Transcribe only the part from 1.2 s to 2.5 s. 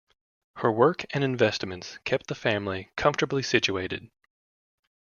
investments kept the